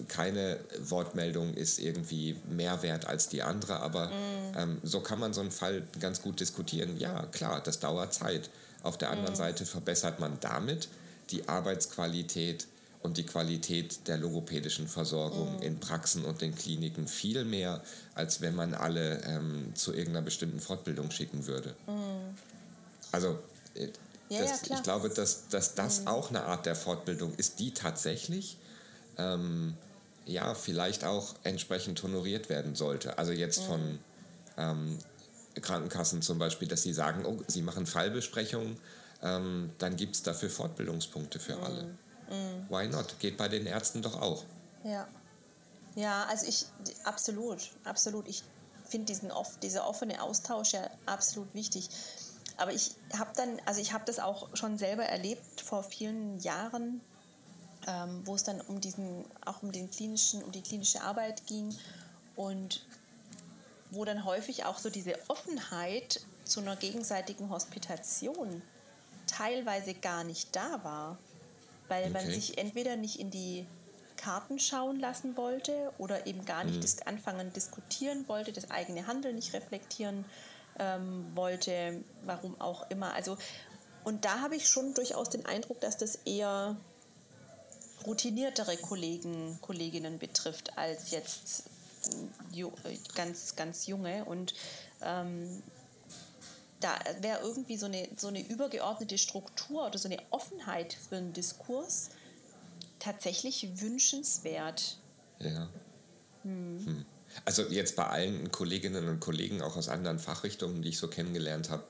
[0.08, 4.12] keine Wortmeldung ist irgendwie mehr wert als die andere, aber mm.
[4.56, 6.98] ähm, so kann man so einen Fall ganz gut diskutieren.
[6.98, 8.50] Ja, klar, das dauert Zeit.
[8.82, 9.36] Auf der anderen mm.
[9.36, 10.88] Seite verbessert man damit
[11.30, 12.66] die Arbeitsqualität
[13.06, 15.62] und die Qualität der logopädischen Versorgung mhm.
[15.62, 17.80] in Praxen und in Kliniken viel mehr,
[18.16, 21.76] als wenn man alle ähm, zu irgendeiner bestimmten Fortbildung schicken würde.
[21.86, 22.34] Mhm.
[23.12, 23.38] Also
[23.76, 23.90] äh,
[24.28, 26.08] ja, das, ja, ich glaube, dass, dass das mhm.
[26.08, 28.58] auch eine Art der Fortbildung ist, die tatsächlich
[29.18, 29.74] ähm,
[30.24, 33.18] ja vielleicht auch entsprechend honoriert werden sollte.
[33.18, 33.98] Also jetzt von mhm.
[34.56, 34.98] ähm,
[35.62, 38.78] Krankenkassen zum Beispiel, dass sie sagen, oh, sie machen Fallbesprechungen,
[39.22, 41.86] ähm, dann gibt es dafür Fortbildungspunkte für alle.
[42.28, 42.66] Mhm.
[42.68, 43.18] Why not?
[43.18, 44.44] Geht bei den Ärzten doch auch.
[44.84, 45.06] Ja.
[45.94, 46.66] Ja, also ich,
[47.04, 48.28] absolut, absolut.
[48.28, 48.42] Ich
[48.84, 51.88] finde diesen off, dieser offene Austausch ja absolut wichtig.
[52.58, 57.00] Aber ich habe dann, also ich habe das auch schon selber erlebt vor vielen Jahren,
[57.86, 61.74] ähm, wo es dann um diesen, auch um den klinischen, um die klinische Arbeit ging
[62.34, 62.84] und
[63.90, 68.62] wo dann häufig auch so diese Offenheit zu einer gegenseitigen Hospitation
[69.26, 71.18] teilweise gar nicht da war
[71.88, 72.12] weil okay.
[72.12, 73.66] man sich entweder nicht in die
[74.16, 76.82] Karten schauen lassen wollte oder eben gar nicht mhm.
[76.82, 80.24] das anfangen diskutieren wollte, das eigene Handeln nicht reflektieren
[80.78, 83.14] ähm, wollte, warum auch immer.
[83.14, 83.36] Also
[84.06, 86.76] und da habe ich schon durchaus den Eindruck, dass das eher
[88.06, 91.64] routiniertere Kollegen, Kolleginnen betrifft als jetzt
[92.54, 94.24] äh, ganz, ganz junge.
[94.24, 94.54] Und
[95.02, 95.60] ähm,
[96.80, 101.32] da wäre irgendwie so eine, so eine übergeordnete Struktur oder so eine Offenheit für einen
[101.32, 102.10] Diskurs
[102.98, 104.98] tatsächlich wünschenswert.
[105.38, 105.68] Ja.
[106.42, 106.86] Hm.
[106.86, 107.06] Hm.
[107.44, 111.70] Also jetzt bei allen Kolleginnen und Kollegen auch aus anderen Fachrichtungen, die ich so kennengelernt
[111.70, 111.84] habe,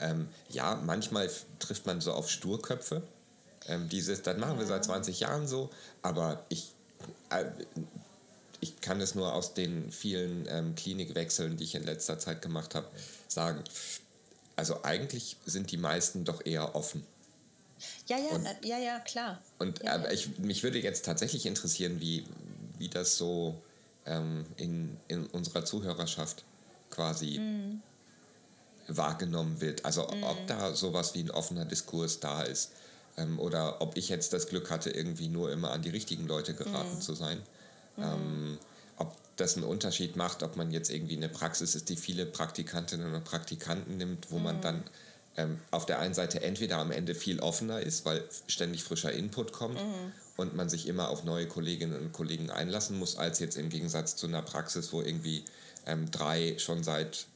[0.00, 3.02] ähm, ja, manchmal trifft man so auf Sturköpfe.
[3.66, 5.70] Ähm, dieses, das machen wir seit 20 Jahren so,
[6.02, 6.72] aber ich,
[7.30, 7.44] äh,
[8.60, 12.74] ich kann es nur aus den vielen ähm, Klinikwechseln, die ich in letzter Zeit gemacht
[12.74, 12.88] habe,
[13.28, 13.62] sagen.
[14.60, 17.02] Also eigentlich sind die meisten doch eher offen.
[18.06, 19.40] Ja, ja, und, ja, ja, klar.
[19.58, 22.26] Und ja, aber ich, mich würde jetzt tatsächlich interessieren, wie,
[22.76, 23.58] wie das so
[24.04, 26.44] ähm, in, in unserer Zuhörerschaft
[26.90, 27.82] quasi mm.
[28.88, 29.86] wahrgenommen wird.
[29.86, 30.24] Also mm.
[30.24, 32.72] ob da sowas wie ein offener Diskurs da ist.
[33.16, 36.52] Ähm, oder ob ich jetzt das Glück hatte, irgendwie nur immer an die richtigen Leute
[36.52, 37.00] geraten mm.
[37.00, 37.40] zu sein.
[37.96, 38.69] Ähm, ob
[39.40, 43.24] das einen Unterschied macht, ob man jetzt irgendwie eine Praxis ist, die viele Praktikantinnen und
[43.24, 44.84] Praktikanten nimmt, wo man dann
[45.36, 49.52] ähm, auf der einen Seite entweder am Ende viel offener ist, weil ständig frischer Input
[49.52, 50.12] kommt mhm.
[50.36, 54.16] und man sich immer auf neue Kolleginnen und Kollegen einlassen muss, als jetzt im Gegensatz
[54.16, 55.44] zu einer Praxis, wo irgendwie
[55.86, 57.26] ähm, drei schon seit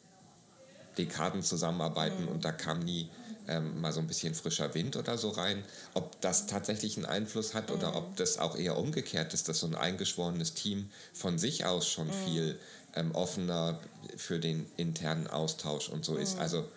[0.98, 2.28] Dekaden zusammenarbeiten mhm.
[2.28, 3.08] und da kam nie
[3.48, 5.64] ähm, mal so ein bisschen frischer Wind oder so rein.
[5.94, 7.76] Ob das tatsächlich einen Einfluss hat mhm.
[7.76, 11.88] oder ob das auch eher umgekehrt ist, dass so ein eingeschworenes Team von sich aus
[11.88, 12.26] schon mhm.
[12.26, 12.58] viel
[12.94, 13.80] ähm, offener
[14.16, 16.36] für den internen Austausch und so ist.
[16.36, 16.40] Mhm.
[16.40, 16.68] Also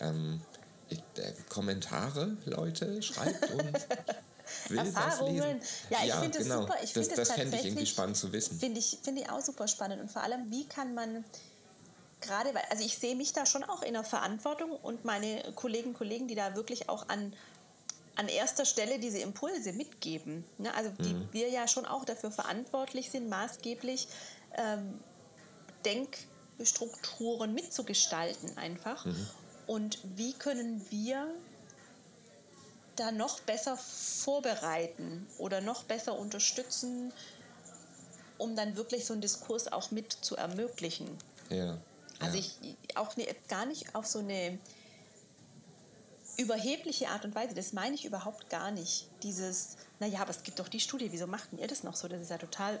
[0.00, 0.40] ähm,
[0.90, 0.96] äh,
[1.48, 3.86] Kommentare, Leute, schreibt uns.
[4.70, 5.60] Erfahrungen.
[5.88, 6.60] Ja, ich ja, finde das genau.
[6.62, 6.76] super.
[6.82, 8.58] Ich das, das fände ich irgendwie spannend zu wissen.
[8.58, 10.02] Finde ich, find ich auch super spannend.
[10.02, 11.24] Und vor allem, wie kann man
[12.22, 15.90] gerade, weil, also ich sehe mich da schon auch in der Verantwortung und meine Kollegen
[15.90, 17.34] und Kollegen, die da wirklich auch an,
[18.16, 20.44] an erster Stelle diese Impulse mitgeben.
[20.58, 20.74] Ne?
[20.74, 21.28] Also die mhm.
[21.32, 24.08] wir ja schon auch dafür verantwortlich sind, maßgeblich
[24.56, 24.98] ähm,
[25.84, 29.04] Denkstrukturen mitzugestalten einfach.
[29.04, 29.26] Mhm.
[29.66, 31.28] Und wie können wir
[32.96, 37.12] da noch besser vorbereiten oder noch besser unterstützen,
[38.38, 41.08] um dann wirklich so einen Diskurs auch mit zu ermöglichen.
[41.48, 41.78] Ja.
[42.22, 44.58] Also ich auch ne, gar nicht auf so eine
[46.38, 49.08] überhebliche Art und Weise, das meine ich überhaupt gar nicht.
[49.22, 52.08] Dieses, naja, aber es gibt doch die Studie, wieso machten ihr das noch so?
[52.08, 52.80] Das ist ja total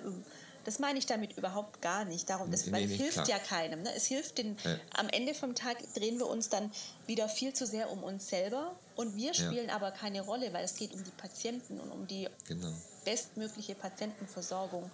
[0.64, 2.28] das meine ich damit überhaupt gar nicht.
[2.30, 3.28] Darum, das, nee, weil nee, es hilft klar.
[3.28, 3.82] ja keinem.
[3.82, 3.90] Ne?
[3.94, 4.76] Es hilft den, ja.
[4.94, 6.70] am Ende vom Tag drehen wir uns dann
[7.06, 9.76] wieder viel zu sehr um uns selber und wir spielen ja.
[9.76, 12.72] aber keine Rolle, weil es geht um die Patienten und um die genau.
[13.04, 14.90] bestmögliche Patientenversorgung.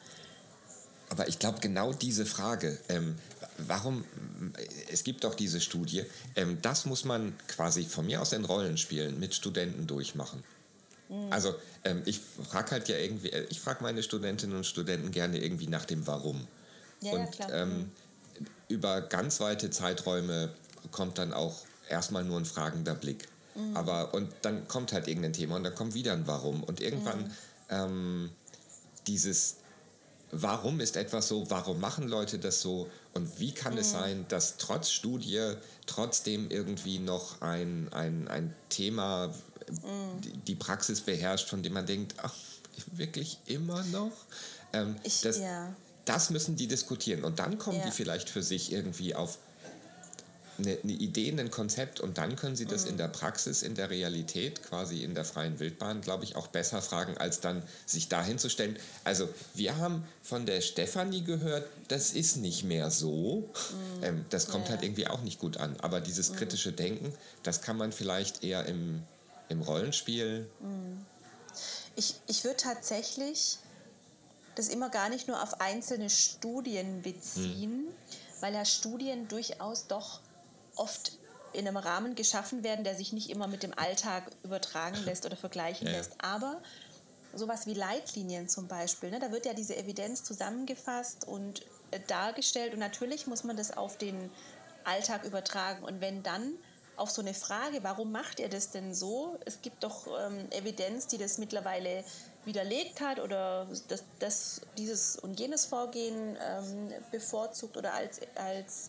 [1.10, 3.16] Aber ich glaube, genau diese Frage, ähm,
[3.58, 4.04] warum,
[4.90, 6.04] es gibt doch diese Studie,
[6.36, 10.42] ähm, das muss man quasi von mir aus in Rollenspielen mit Studenten durchmachen.
[11.08, 11.32] Mhm.
[11.32, 15.38] Also ähm, ich frage halt ja irgendwie, äh, ich frage meine Studentinnen und Studenten gerne
[15.38, 16.46] irgendwie nach dem Warum.
[17.00, 18.46] Ja, und ja, ähm, mhm.
[18.68, 20.52] über ganz weite Zeiträume
[20.90, 23.28] kommt dann auch erstmal nur ein fragender Blick.
[23.54, 23.76] Mhm.
[23.76, 26.62] Aber und dann kommt halt irgendein Thema und dann kommt wieder ein Warum.
[26.62, 27.30] Und irgendwann mhm.
[27.70, 28.30] ähm,
[29.06, 29.56] dieses
[30.30, 33.98] Warum ist etwas so, warum machen Leute das so und wie kann es mhm.
[33.98, 35.54] sein, dass trotz Studie
[35.86, 40.44] trotzdem irgendwie noch ein, ein, ein Thema mm.
[40.46, 42.34] die Praxis beherrscht, von dem man denkt, ach,
[42.92, 44.12] wirklich immer noch?
[44.72, 45.74] Ähm, ich, das, ja.
[46.04, 47.24] das müssen die diskutieren.
[47.24, 47.86] Und dann kommen ja.
[47.86, 49.38] die vielleicht für sich irgendwie auf
[50.58, 52.90] eine, eine, Idee, ein Konzept und dann können sie das mhm.
[52.90, 56.82] in der Praxis, in der Realität, quasi in der freien Wildbahn, glaube ich, auch besser
[56.82, 58.76] fragen, als dann sich dahin zu stellen.
[59.04, 63.48] Also wir haben von der Stefanie gehört, das ist nicht mehr so.
[63.98, 64.04] Mhm.
[64.04, 64.72] Ähm, das kommt ja.
[64.72, 65.76] halt irgendwie auch nicht gut an.
[65.80, 66.36] Aber dieses mhm.
[66.36, 69.02] kritische Denken, das kann man vielleicht eher im
[69.48, 70.48] im Rollenspiel?
[71.96, 73.58] Ich, ich würde tatsächlich
[74.54, 77.94] das immer gar nicht nur auf einzelne Studien beziehen, hm.
[78.40, 80.20] weil ja Studien durchaus doch
[80.78, 81.12] oft
[81.52, 85.36] in einem Rahmen geschaffen werden, der sich nicht immer mit dem Alltag übertragen lässt oder
[85.36, 85.94] vergleichen ja.
[85.94, 86.12] lässt.
[86.18, 86.60] Aber
[87.34, 92.74] sowas wie Leitlinien zum Beispiel, ne, da wird ja diese Evidenz zusammengefasst und äh, dargestellt
[92.74, 94.30] und natürlich muss man das auf den
[94.84, 95.84] Alltag übertragen.
[95.84, 96.54] Und wenn dann
[96.96, 99.38] auf so eine Frage, warum macht ihr das denn so?
[99.44, 102.04] Es gibt doch ähm, Evidenz, die das mittlerweile
[102.44, 108.88] widerlegt hat oder das, das dieses und jenes Vorgehen ähm, bevorzugt oder als, als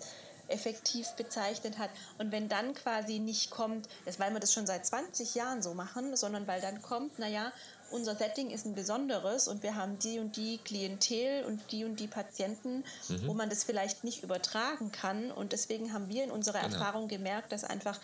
[0.50, 1.90] effektiv bezeichnet hat.
[2.18, 5.74] Und wenn dann quasi nicht kommt, das, weil wir das schon seit 20 Jahren so
[5.74, 7.52] machen, sondern weil dann kommt, naja,
[7.92, 12.00] unser Setting ist ein besonderes und wir haben die und die Klientel und die und
[12.00, 13.28] die Patienten, mhm.
[13.28, 15.32] wo man das vielleicht nicht übertragen kann.
[15.32, 16.76] Und deswegen haben wir in unserer genau.
[16.76, 18.00] Erfahrung gemerkt, dass einfach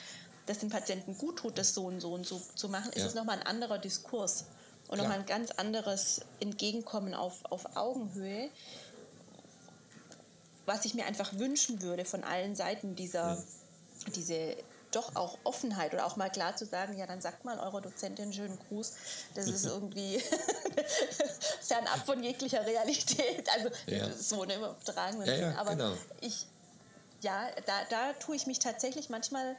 [0.45, 3.01] dass den Patienten gut tut, das so und so und so zu machen, ja.
[3.01, 4.45] ist es nochmal ein anderer Diskurs
[4.87, 8.49] und nochmal ein ganz anderes Entgegenkommen auf, auf Augenhöhe,
[10.65, 14.13] was ich mir einfach wünschen würde von allen Seiten dieser, mhm.
[14.15, 14.57] diese
[14.91, 18.31] doch auch Offenheit oder auch mal klar zu sagen, ja, dann sagt mal eurer Dozentin
[18.31, 18.93] schönen Gruß.
[19.33, 20.19] Das ist irgendwie
[21.61, 23.47] fernab von jeglicher Realität.
[23.53, 24.11] Also ja.
[24.11, 25.93] so eine übertragenen ja, ja, Aber genau.
[26.21, 26.47] ich,
[27.21, 29.57] ja, da, da tue ich mich tatsächlich manchmal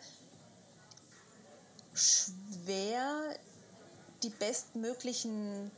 [1.94, 3.34] schwer,
[4.22, 5.70] die bestmöglichen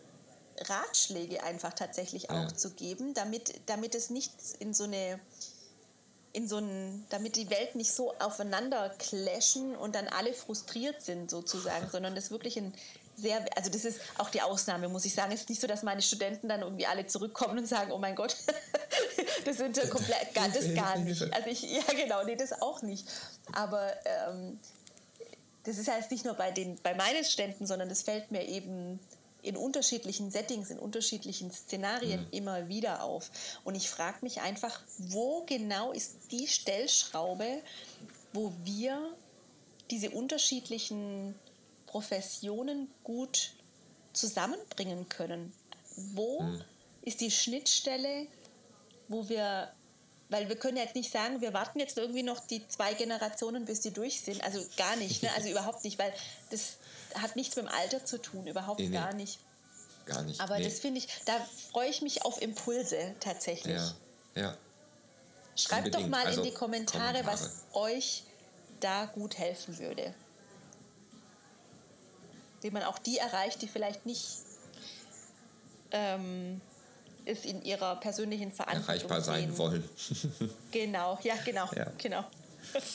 [0.69, 2.55] Ratschläge einfach tatsächlich auch ja.
[2.55, 5.21] zu geben, damit, damit es nicht in so eine
[6.33, 11.31] in so ein, damit die Welt nicht so aufeinander clashen und dann alle frustriert sind
[11.31, 12.73] sozusagen, sondern das wirklich ein
[13.17, 15.33] sehr, also das ist auch die Ausnahme, muss ich sagen.
[15.33, 18.15] Es ist nicht so, dass meine Studenten dann irgendwie alle zurückkommen und sagen, oh mein
[18.15, 18.37] Gott,
[19.45, 21.23] das sind ja komplett, gar, das gar nicht.
[21.35, 23.09] Also ich, ja genau, nee, das auch nicht.
[23.53, 24.61] Aber ähm,
[25.65, 29.01] das ist heißt nicht nur bei, den, bei meinen Studenten, sondern das fällt mir eben
[29.43, 32.29] in unterschiedlichen Settings, in unterschiedlichen Szenarien mhm.
[32.33, 33.31] immer wieder auf.
[33.65, 37.63] Und ich frage mich einfach, wo genau ist die Stellschraube,
[38.33, 39.15] wo wir
[39.91, 41.35] diese unterschiedlichen
[41.87, 43.53] Professionen gut
[44.13, 45.53] zusammenbringen können?
[45.97, 46.63] Wo mhm.
[47.03, 48.27] ist die Schnittstelle,
[49.09, 49.73] wo wir,
[50.29, 53.81] weil wir können jetzt nicht sagen, wir warten jetzt irgendwie noch die zwei Generationen, bis
[53.81, 54.43] die durch sind.
[54.45, 55.31] Also gar nicht, ne?
[55.35, 56.13] also überhaupt nicht, weil
[56.51, 56.77] das
[57.15, 59.39] hat nichts mit dem Alter zu tun, überhaupt nee, gar nicht.
[60.05, 60.41] Gar nicht.
[60.41, 60.65] Aber nee.
[60.65, 61.33] das finde ich, da
[61.71, 63.77] freue ich mich auf Impulse tatsächlich.
[63.77, 63.95] Ja,
[64.35, 64.57] ja.
[65.57, 66.05] Schreibt Unbedingt.
[66.05, 68.23] doch mal also, in die Kommentare, Kommentare, was euch
[68.81, 70.15] da gut helfen würde.
[72.61, 74.39] Wie man auch die erreicht, die vielleicht nicht
[75.91, 76.61] ähm,
[77.29, 79.59] es in ihrer persönlichen Verantwortung erreichbar sein sehen.
[79.59, 79.89] wollen.
[80.71, 81.87] genau, ja, genau, ja.
[81.99, 82.25] genau.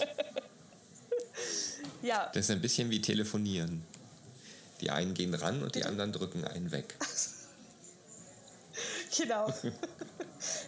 [2.02, 2.32] ja.
[2.34, 3.86] Das ist ein bisschen wie telefonieren.
[4.82, 6.96] Die einen gehen ran und die anderen drücken einen weg.
[9.18, 9.54] genau.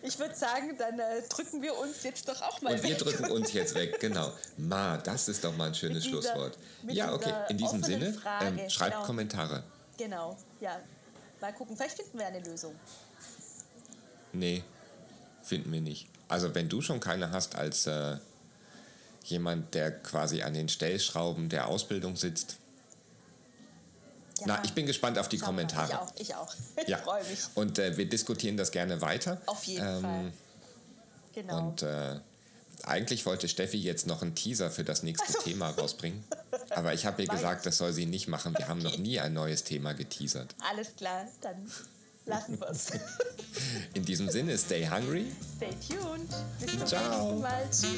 [0.04, 2.92] Ich würde sagen, dann äh, drücken wir uns jetzt doch auch mal und weg.
[2.92, 4.32] Und wir drücken uns jetzt weg, genau.
[4.58, 6.58] Ma, das ist doch mal ein schönes dieser, Schlusswort.
[6.88, 9.06] Ja, okay, in diesem Sinne, ähm, schreibt genau.
[9.06, 9.64] Kommentare.
[9.98, 10.80] Genau, ja.
[11.42, 12.74] Mal gucken, vielleicht finden wir eine Lösung.
[14.36, 14.64] Nee,
[15.42, 16.08] finden wir nicht.
[16.28, 18.18] Also wenn du schon keine hast als äh,
[19.26, 22.58] jemand, der quasi an den Stellschrauben der Ausbildung sitzt,
[24.40, 24.48] ja.
[24.48, 25.92] Na, ich bin gespannt auf die Kommentare.
[25.92, 26.56] Ich auch, ich auch.
[26.82, 26.98] Ich ja.
[26.98, 27.40] freue mich.
[27.56, 29.42] Und äh, wir diskutieren das gerne weiter.
[29.46, 30.34] Auf jeden ähm, Fall.
[31.34, 31.58] Genau.
[31.60, 32.20] Und äh,
[32.84, 35.40] eigentlich wollte Steffi jetzt noch einen Teaser für das nächste also.
[35.40, 36.24] Thema rausbringen.
[36.72, 38.54] Aber ich habe ihr gesagt, das soll sie nicht machen.
[38.54, 38.70] Wir okay.
[38.70, 40.54] haben noch nie ein neues Thema geteasert.
[40.70, 41.72] Alles klar, dann
[42.26, 42.92] lassen wir es.
[43.94, 45.32] In diesem Sinne, stay hungry.
[45.58, 46.30] Stay tuned.
[46.60, 47.32] Bis zum Ciao.
[47.32, 47.70] nächsten Mal.
[47.70, 47.96] Tschüss.